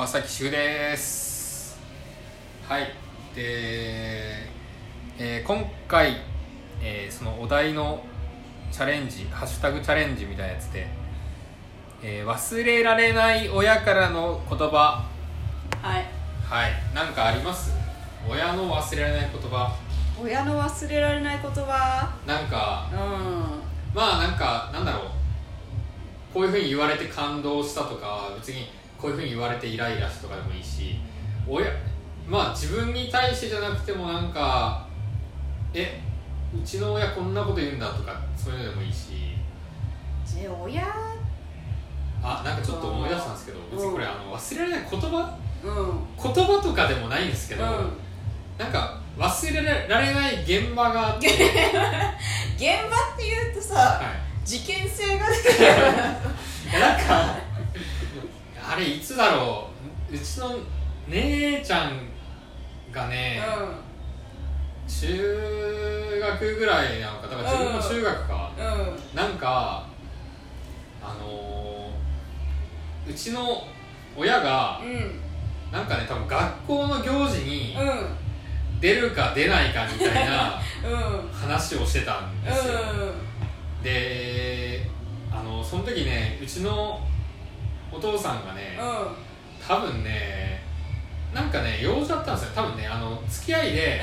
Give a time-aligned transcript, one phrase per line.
[0.00, 1.78] 川崎修です。
[2.66, 2.84] はい。
[3.34, 4.48] で、
[5.18, 6.16] えー今回、
[6.82, 8.02] えーそのお題の
[8.72, 10.86] チャレンジハッシュタグチャレンジみたいなやつで、
[12.02, 15.04] えー忘れられない親からの言葉。
[15.82, 16.06] はい。
[16.48, 16.72] はい。
[16.94, 17.70] なんかあります？
[18.26, 19.76] 親の忘れられない言葉。
[20.18, 22.10] 親の忘れられない言葉？
[22.26, 22.96] なんかう
[23.94, 25.02] まあなんかなんだろう。
[26.32, 28.66] こういうふうに言われて感動したとか別に
[29.00, 30.96] こういうふうに言われてイライラしたとかでもいいし
[31.48, 31.66] 親
[32.28, 34.86] まあ自分に対してじゃなくてもなんか
[35.72, 36.00] え
[36.54, 39.12] うちの親こんなこと言うんだとかそういうのでもいいし。
[39.12, 40.82] んで親？
[42.22, 45.38] あなんかちょっと思い出したんですけど別にこれあの忘れられない言葉？
[45.62, 46.32] うん。
[46.34, 47.70] 言葉とかでもないんですけど、うん。
[48.58, 55.64] なんか忘れられない現場があって、 現場って言うとさはい、事件性が出てくる。
[56.70, 57.39] いやなんか
[59.20, 59.68] だろ
[60.10, 60.56] ううちの
[61.08, 62.08] 姉ちゃん
[62.92, 63.40] がね、
[64.88, 68.64] 中学ぐらいなのかだから自分も中学か、うん。
[68.64, 68.98] うん。
[69.14, 69.86] なんか
[71.02, 73.64] あのーうちの
[74.16, 75.20] 親がうん。
[75.72, 78.80] なんかね多分学校の行事にうん。
[78.80, 81.30] 出るか出ないかみたいな うん。
[81.32, 82.74] 話をしてたんですよ、
[83.82, 84.86] で
[85.30, 87.00] あのその時ねうちの
[87.92, 88.78] お父さんがね、
[89.66, 90.62] 多分ね
[91.34, 92.52] なんかね用事あったんですよ。
[92.54, 94.02] 多分ねあの付き合いで、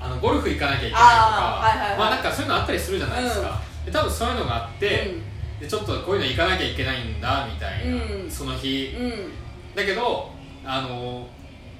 [0.00, 1.98] あのゴルフ行かなきゃいけないとかはいはいはい。
[1.98, 5.14] まあなんかそういうのあったりするじゃないですか、で多分そういうのがあって、
[5.60, 8.30] でちょっとこういうの行かなきゃいけないんだみたいな、うん。
[8.30, 8.94] その日。
[8.98, 9.04] うん。
[9.04, 9.32] うん
[9.74, 10.30] だけど
[10.66, 11.26] あの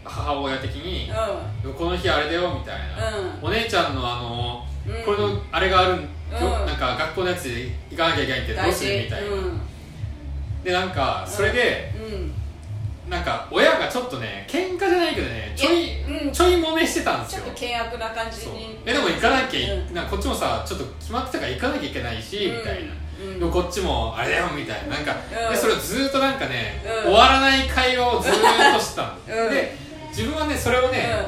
[0.03, 1.11] 母親的に、
[1.77, 5.05] この日あれだよみたいな、お姉ちゃんのあの、うん。
[5.05, 6.03] これのあれがあるん、ん
[6.67, 9.03] なんか学校のやつで行かなきゃいけないってどうする？
[9.05, 9.61] みたいな、うん
[10.65, 12.33] でなんかそれで、うん
[13.11, 16.33] なんか親がちょっとね喧嘩じゃないけどねちょい、うん。
[16.33, 17.43] ちょい揉めしてたんですよ。
[17.45, 18.79] ちょっと険悪な感じに。
[18.87, 19.95] えでも行かなきゃい、うん。
[19.95, 22.93] なこっちもさちょっと決まってたから行かなきゃいけないし、みたいな、
[23.23, 23.39] うん。
[23.39, 24.97] でもこっちもあれだよみたいな。
[24.97, 25.53] なんか、うん。
[25.53, 27.13] でそれをずーっとなんかね、うん。
[27.13, 29.09] 終わらない会話をずーっとしてたの、
[29.47, 29.53] うん。
[29.53, 29.77] で
[30.09, 31.27] 自分はねそれをね、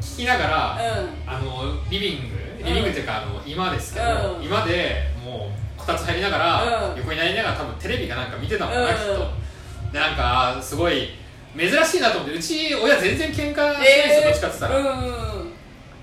[0.00, 1.32] 聞きながら、うん。
[1.32, 2.36] あのリビング。
[2.64, 4.42] リビングっていうか、あの今ですけど、うん。
[4.42, 6.98] 今でもうこたつ入りながら、うん。
[6.98, 8.94] 横になりながら多分テレビかなんか見てたのかな、うん。
[8.94, 9.46] きっと。
[9.92, 11.10] でなんかすごい
[11.56, 14.96] 珍しいなと思ってうち親全然喧嘩しないんですよ、どっちかって言ったら、う
[15.44, 15.52] ん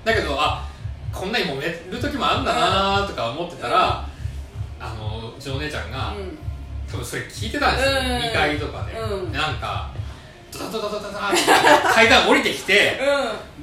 [0.03, 0.67] だけどあ
[1.13, 4.05] こんなに揉める時もあるんだなとか思ってたら、
[4.79, 6.13] あのうちのお姉ちゃんが、
[6.91, 8.05] 多分それ聞いてたんですよ、うん。
[8.05, 9.31] 2階とかで、うん。
[9.31, 9.91] でなんか
[10.51, 11.37] ドタドタドタドタって
[11.93, 12.99] 階段降りてきて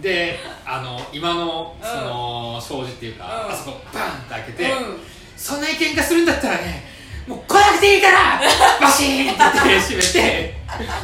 [0.01, 1.89] であの今のうん。
[1.89, 3.53] その障子っていうか、うん。
[3.53, 5.01] あそこバンって開けて、うん
[5.41, 6.85] そんなに喧嘩するんだったらね
[7.27, 8.41] もう来なくていいから
[8.79, 9.43] バシーンって
[9.81, 10.55] 閉めて で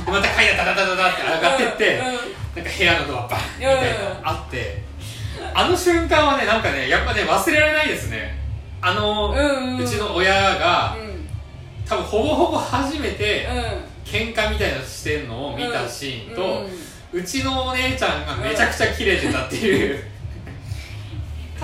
[0.07, 4.83] また階段ダダダダダって上がってって、うんなんか部屋のドアバンみたいなのあって、
[5.53, 8.35] あの瞬間はねなんかねやっぱね忘れられないですね。
[8.81, 9.87] あの、うんうん。
[9.87, 11.29] ちの親がうん。
[11.87, 14.11] 多分ほぼほぼ初めてうん。
[14.11, 20.05] 喧嘩みたいなのしてんのを見たシーンと、うんうちのお姉ちゃんがめちゃくちゃキレてたっていう、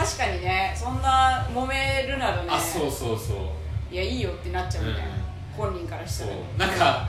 [0.02, 3.94] 確かにねそんな揉めるならねあそうそうそう。
[3.94, 5.20] いやいいよってなっちゃうみたいな、うん。
[5.56, 6.34] 本人からしたそう。
[6.58, 7.08] らなんか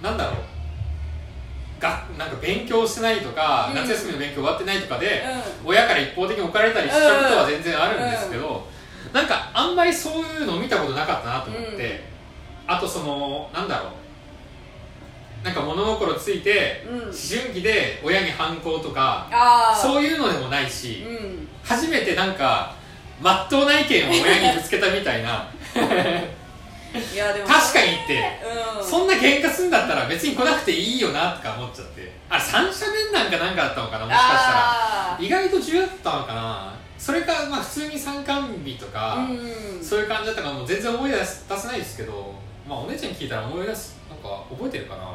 [0.00, 0.36] なんだろう。
[1.80, 3.74] がなんか勉強してないとか、うん。
[3.74, 5.22] 夏休みの勉強終わってないとかで、
[5.64, 8.66] う親から一方的に置かれたりしちゃうことは全然あるんですけど、
[9.12, 12.04] なんかあんまりそういうの見たことなかったなと思って、
[12.66, 13.92] あとそのなんだろう。
[15.44, 16.98] なんか物心ついて、うん。
[17.02, 19.28] 思春期で親に反抗とか
[19.80, 21.17] そういうのでもないし、うん
[21.68, 22.74] 初めてなんか
[23.20, 25.48] まっとうな意見を親にぶつけたみたいな。
[27.12, 27.46] いやでも。
[27.46, 28.22] 確かにって。
[28.80, 28.84] うん。
[28.84, 32.10] そんな喧嘩すんだったら別に来なくていいよなとか思っちゃって。
[32.30, 34.38] あれ三者面談かなんかだったのかなもしかしたら。
[35.14, 36.74] あ意外と重要だったのかな。
[36.96, 42.34] それかまあ普通に参観日とーか、うんそういう感じだったからもう全然思い出せないですけど。
[42.68, 45.14] まあお姉ちゃんに聞いたら思い出すなんか覚えてるかな。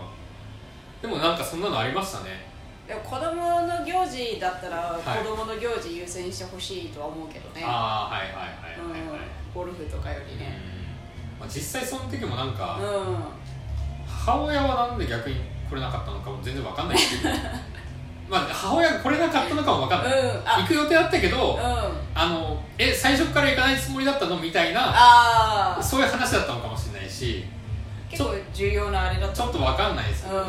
[1.02, 2.48] でもなんかそんなのありましたね
[2.88, 5.24] でも子供の行事だったらはい。
[5.24, 9.02] 子供の行事優先してほしいとは思うけどね、ああはいはいはいうんはい。
[9.10, 9.20] はい、
[9.54, 10.60] ゴルフとかよりね。
[11.36, 11.40] うん。
[11.40, 13.18] まあ、実際その時もなんか、うん。
[14.06, 15.38] 母親はなんで逆に
[15.70, 17.34] 来れなかったのかも全然わかんないけど。
[18.30, 20.42] まあ母親が来れなかったのかもわかんない、うん。
[20.46, 20.58] あ。
[20.62, 21.60] 行く予定だったけど、うん。
[22.16, 24.38] あのえ最初から行かないつもりだったの？
[24.38, 27.46] みたいなああそういう話だったのかもしれないし
[28.10, 30.44] 結構重要なあれだったちょっとわかんないですけど、う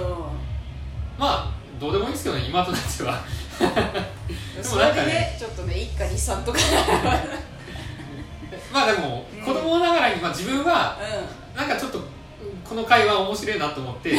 [1.19, 3.23] まあどうでもいいですけどね今となっては。
[3.59, 3.67] で
[4.62, 5.06] でもなんかね。
[5.06, 6.59] ねちょっとね一家二三とか。
[8.73, 10.97] まあでも、うん子供ながらに、まあ、自分は
[11.55, 12.00] なんかちょっと
[12.67, 14.17] この会話面白いなと思って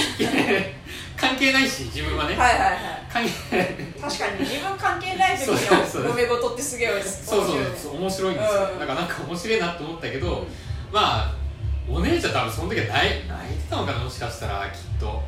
[1.17, 2.79] 関係ないし自分はね、はいはいはい。
[3.11, 3.67] 関係な い
[3.99, 5.51] 確かに自分関係ない時そ
[5.99, 8.79] うの揉め事ってすげえ面白いそうそうそう面白いんですよ、うん。
[8.79, 10.47] だからなんか面白いなと思ったけど、うん
[10.91, 11.31] まあ
[11.87, 15.21] お姉ちゃん多分その時は泣い泣いてたのかなもしかしたらきっと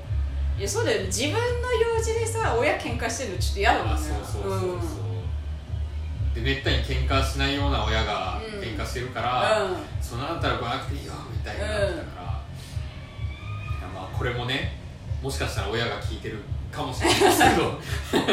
[0.57, 1.05] いやそうだよね。
[1.05, 8.59] 自分の用事でさ親喧嘩してるのちょっと嫌だもんあねそうそうそうそう、でめったに喧嘩しないような親がうん。
[8.59, 9.77] 喧嘩してるから、うん。
[10.01, 14.73] そのあんたら来なくていいよみたいになってたから、いやまあこれもね
[15.21, 16.37] もしかしたら親が聞いてる
[16.71, 17.79] かもしれないですけど。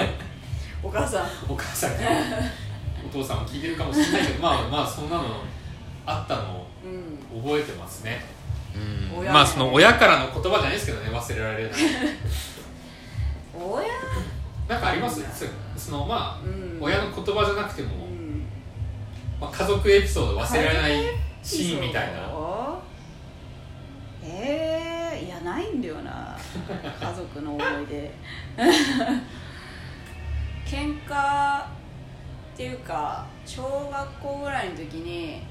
[0.83, 1.27] お母さん。
[1.49, 2.05] お母さんが
[3.07, 5.43] お父さんも聞いてるかもしれないけどまあまあそんなの
[6.05, 6.89] あったのをう
[7.39, 7.43] ん。
[7.43, 8.23] 覚えてますね、
[8.75, 9.25] うん。
[9.27, 11.73] まあその親からの言葉じゃないですけどね忘れられない。
[13.57, 13.89] 親？
[14.69, 15.23] なんかあります？
[15.77, 16.79] そそのまあ、うん。
[16.81, 18.47] 親の言葉じゃなくても、うん。
[19.41, 20.93] まあ、家族エピソード忘れられない
[21.43, 22.31] シーンみたいな。
[24.27, 26.37] えー、いやないんだよな。
[27.01, 28.11] 家族の思い出。
[30.67, 31.67] 喧嘩っ
[32.57, 33.63] ていうか小
[33.93, 35.43] 学校ぐらいの時に、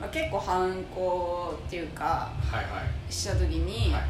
[0.00, 3.12] まあ、結構反抗っていうかはいはい。
[3.12, 4.02] した時に、はい。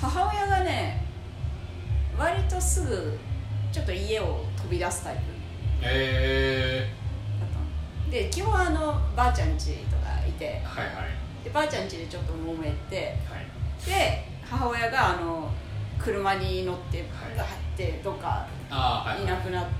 [0.00, 1.02] 母親がね
[2.18, 3.18] 割とすぐ
[3.72, 5.22] ちょっと家を飛び出すタイプ。
[5.82, 6.90] え
[7.40, 8.10] だったの。
[8.10, 11.44] で基本あのばあちゃん家とかいてー、はいはい。
[11.44, 13.46] でばあちゃん家でちょっと揉めてはい。
[13.86, 15.50] で母親があの
[15.98, 17.08] 車に乗ってはい。
[17.36, 19.22] ガーってどっかいはい。
[19.22, 19.70] いなくなって、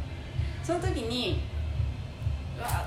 [0.63, 1.41] その時に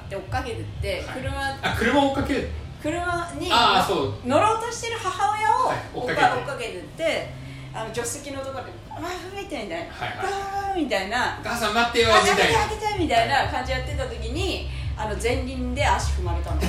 [0.10, 1.22] って追っかけてって、はい。
[1.22, 1.30] 車
[1.62, 2.50] あ車を追っかける
[2.82, 6.42] 車にああそう乗ろうとしてる母親をはい追っかけて。
[6.42, 6.80] っかけて。
[6.80, 7.30] って
[7.72, 9.02] あの助手席のところで「ああ
[9.38, 11.38] みたいな「はいはみたいな。
[11.40, 12.60] お母さん待ってよみたいな。
[12.60, 14.68] 開けてみたいな感じやってた時に
[14.98, 16.58] あの前輪で足踏まれたの。
[16.60, 16.68] 危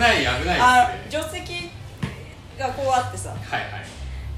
[0.00, 1.04] ない危ないね。
[1.10, 1.70] 助手席
[2.58, 3.28] がこうあってさ。
[3.28, 3.70] はいはい。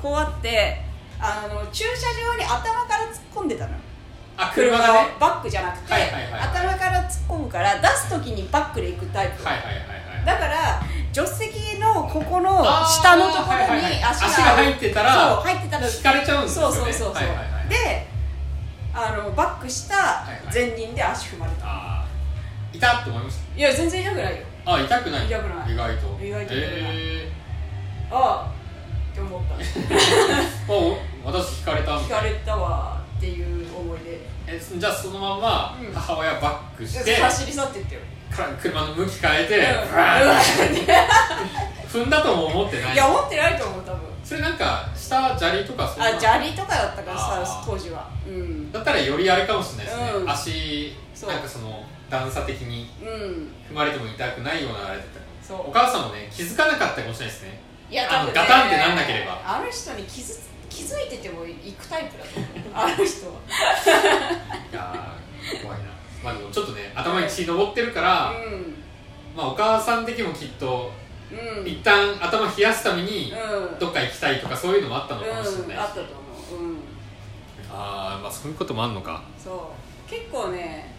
[0.03, 0.83] こうあって
[1.21, 3.75] あの駐車場に頭から突っ込んでたの
[4.37, 5.17] あ車がね。
[5.19, 6.41] バックじゃなくて、はいはいはいはい。
[6.41, 16.75] 頭から突っ込むから出す時にバックで行くタイプ、はいはいはいはいだから助手席のここの下のところに足が入ってたらそう入ってたら引かれちゃうんですよね。
[16.75, 18.07] そうそうそうそう、はいはいはいで
[18.93, 20.53] あのバックしたいはい。
[20.53, 22.07] 前輪で足踏まれた、ああ
[22.73, 24.43] 痛っと思いましいや全然痛くないよ。
[24.65, 25.27] たあ痛くない。
[25.27, 25.73] 痛くない。
[25.73, 26.25] 意外と。
[26.25, 26.97] 意外と痛くない。
[26.97, 27.33] え
[28.11, 28.53] ああ
[29.13, 29.55] って思った。
[29.63, 35.93] ー、お私引かれたみ引かれたわっていう思い出えじゃあそのままうん。
[35.93, 38.01] 母親バックして、走り去ってってよ。
[38.31, 39.91] か車の向き変えて、うん。
[39.91, 40.87] ブワーッ
[41.89, 42.95] 踏んだとも思ってない。
[42.95, 44.01] いや思ってないと思う多分。
[44.23, 48.11] それなんか下砂利とかそんなあ砂利とかだったからさ当時は。
[48.27, 48.71] うん。
[48.73, 50.31] だったらよりあれかもしれないですね、うん。
[50.31, 50.93] 足
[51.27, 53.09] なんかその段差的にうん。
[53.71, 55.21] 踏まれても痛くないようなあれだった。
[55.47, 55.71] そう。
[55.71, 57.61] お母さんもね気づかなかったかもしれないですね。
[57.91, 58.41] いやあの多分ね。
[58.41, 59.41] ガタンってなんなければ。
[59.45, 60.39] あの人に気づ
[60.77, 62.51] 気づいてても行くタイプだと思う。
[62.75, 63.33] あの人は。
[64.71, 65.85] いやー怖いな。
[66.23, 68.75] まあでもちょっとね頭に血上ってるから、うん。
[69.35, 70.93] まあお母さん的にもきっと
[71.33, 71.61] うん。
[71.61, 73.79] うん一旦頭冷やすためにうん。
[73.79, 75.77] どっか行きたいとかそういうのもあったのかもしれない。
[75.79, 76.63] し、あったと思う。
[76.63, 76.79] うん。
[77.73, 79.23] ああまあそういうこともあんのか。
[79.43, 79.73] そ
[80.07, 80.11] う。
[80.11, 80.95] 結構ね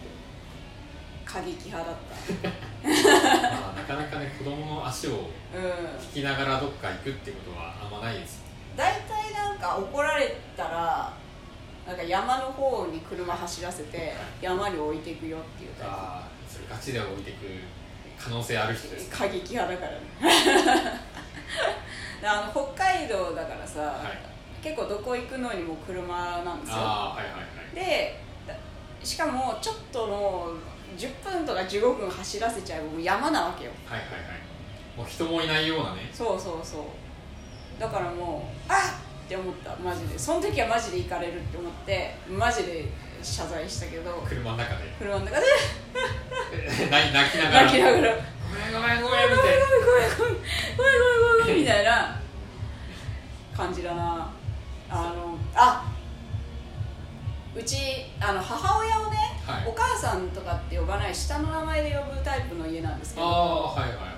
[1.24, 1.96] 過激派だっ
[2.82, 5.64] まあなかなかね子供の足をたうん。
[6.16, 8.48] 引きながらどっか行くってことはあんまないです。
[8.76, 8.92] 大
[9.60, 11.12] か怒られたら
[11.86, 14.12] なんか山の方に車走らせて
[14.42, 17.36] 山に置いていくよっていうタイああそれガチで置いてく
[18.18, 19.98] 可能性ある人です過激派だからね。
[22.20, 24.18] であの北海道だからさ、はい。
[24.62, 26.76] 結構どこ行くのにも車なんですよ。
[26.76, 27.38] ああはいはいは
[27.72, 27.74] い。
[27.74, 28.54] でだ
[29.04, 30.52] しかもちょっとの
[30.96, 33.70] 10分とか15分走らせちゃえばもう山なわけよ。
[33.86, 34.98] はいはいはい。
[34.98, 36.10] もう人もいないようなね。
[36.12, 37.80] そうそうそう。
[37.80, 38.78] だからもうあっ
[39.28, 39.76] って思った。
[39.76, 40.18] マジで。
[40.18, 42.86] その時はマジで行かれるって思ってマジで
[43.22, 44.84] 謝罪したけど車の中で。
[44.98, 45.44] 車の中で。
[46.90, 47.62] 泣泣きながら。
[47.64, 48.14] 泣きながら。
[48.48, 50.38] ごめんごめんごごめんごめんごめんごめんごめん
[50.72, 52.18] ごめんごめんみたいな
[53.54, 54.30] 感じだな。
[54.90, 55.84] あのあ
[57.54, 57.76] うち
[58.18, 59.68] あの母親をね、はい。
[59.68, 64.08] お母さんとかって呼ばない下の名前で呼ぶタイプの家なんですけあどあはいはいはい。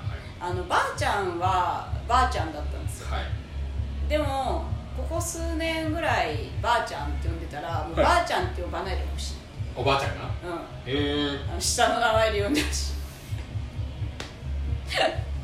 [0.40, 3.08] あのばあちゃんはばあちゃんだったんですよ。
[3.10, 4.08] はい。
[4.08, 4.66] でも
[5.08, 8.04] ここ数年ぐらいばあちゃんって呼んでたらもうはい。
[8.04, 9.34] ばあちゃんって呼ばないでほしい、
[9.74, 10.24] おばあちゃんが？
[10.44, 10.92] うん。
[10.92, 12.94] へえあの下の名前で呼んでほしい。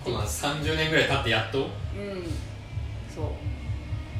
[0.05, 1.59] この30年ぐらい経ってやっと？
[1.59, 1.69] うん。
[3.13, 3.27] そう。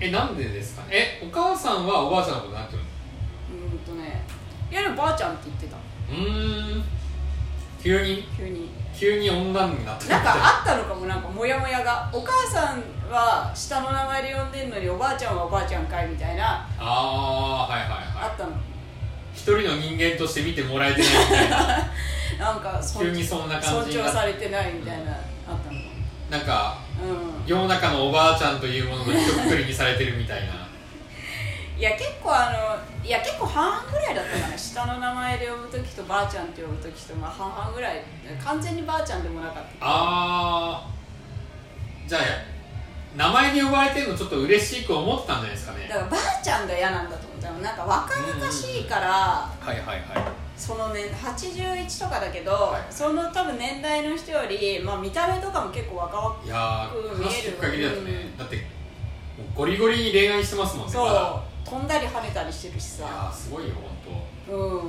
[0.01, 0.83] えなんでですか？
[0.91, 3.67] えお母さんはおばあちゃんのことなんて言うの？
[3.67, 4.23] うーんとね
[4.71, 5.77] いやでもばあちゃんって言ってた。
[5.77, 6.85] うーん。
[7.83, 8.25] 急に？
[8.37, 12.09] 急に急に女になったなんかあったのかもなんかモヤモヤが。
[12.13, 16.67] お母さんは下の名前で呼んでんのにおばあちゃんはおばあちゃんかいみたいな。
[16.79, 18.51] ああはいはいはあったの。
[18.53, 18.55] い
[19.35, 21.59] 一人の人間として見てもらえてないみたいな。
[22.41, 25.19] なんか尊急にそんな感じ尊重されてないみたいな、あっ
[25.65, 25.79] たの。
[26.31, 27.47] なんかうん。
[27.47, 30.66] 世の中のおばあちゃんというものの一括りにされてるみたいな
[31.79, 34.57] いや結構あのいや結構半々ぐらいだったかな。
[34.59, 38.03] 下の名前で呼ぶ時とばあちゃんって呼ぶ時とまあ半々ぐらい
[38.43, 39.63] 完全にばあちゃんでもなかった。
[39.81, 42.23] あーじゃあ
[43.15, 45.87] 名前で呼ばれてるのちょっと嬉しく思ってたんじゃないですかね。
[45.89, 47.59] だからばあちゃんが嫌なんだと思ったの。
[47.61, 49.99] なんか若々しいから、はいはいはい。
[50.57, 52.83] そのね81とかだけど、はい。
[52.91, 56.47] その多分年代の人より、まあ、見た目とかも結構若々く
[57.61, 58.39] 限りだとね、うん。
[58.39, 58.65] だって
[59.55, 61.07] ゴリゴリに恋愛してますもんねそう。
[61.07, 63.05] まだ飛んだり跳ねたりしてるしさ。
[63.05, 63.75] ーすごいよ
[64.49, 64.83] 本うん。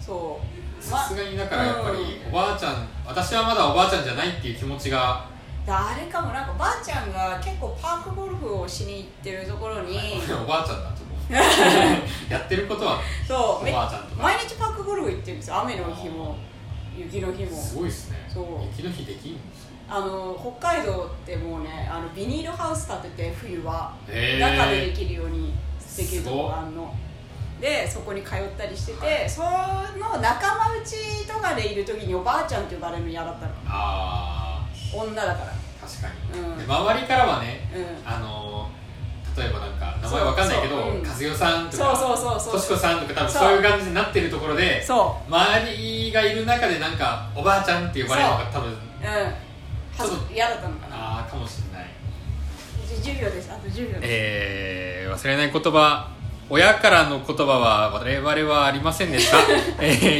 [0.00, 0.82] そう。
[0.82, 0.86] 当。
[0.86, 1.98] さすがにだからやっぱり
[2.30, 5.26] おばあちゃん、私はまだおばあちゃんじゃないっていう気持ちが。
[5.66, 9.98] だあれかもなんかばあちゃんが結構パークゴルフをしに行ってるところに。
[10.42, 12.32] おばあちゃんだと思う。
[12.32, 13.64] やってることは そう。
[13.64, 14.22] めおばあちゃんとか。
[14.22, 15.60] 毎日パークゴルフ行ってるんですよ。
[15.60, 16.36] 雨の日も
[16.96, 17.50] 雪の日も。
[17.62, 18.16] すごいですね。
[18.32, 18.44] そう。
[18.74, 19.96] 雪の日できるんですか？
[19.96, 23.92] あの北海道ってもうねあのビニールハウス建てて冬は。
[24.06, 25.52] 中でできるように
[25.98, 26.94] できるとこがあるの
[27.60, 29.48] でそこに通ったりしてて、その
[30.20, 33.52] 仲間内とかでいる時におばあちゃんって呼ばれるの嫌だったの。
[33.66, 34.64] あ
[34.94, 35.52] 女だから。
[35.52, 36.58] あ確かに、うん。
[36.58, 38.08] で周りからはねうん。
[38.08, 38.70] あの
[39.36, 40.94] 例えばなんか名前わかんないけどそうそう。
[40.98, 41.08] うん。
[41.08, 42.52] 和代さんとかそうそうそうそう。
[42.52, 43.42] としこさんとか多分そう。
[43.42, 48.78] そういう感じになってるところでそ周りがいる中でなんかおばあちゃんって呼ばれるのが多分ううん
[49.98, 50.96] ちょっと嫌だったのかな。
[50.96, 51.67] ああかもしれない。
[51.67, 51.67] じ
[53.08, 53.50] 10秒です。
[53.50, 56.10] あと10秒えー、忘れない言葉。
[56.50, 59.38] 親からの言葉は我々はありませんでした、
[59.84, 60.16] えー